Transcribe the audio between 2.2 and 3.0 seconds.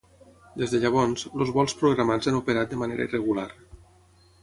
han operat de